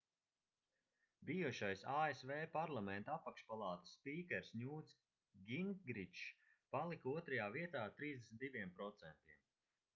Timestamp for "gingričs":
5.51-6.25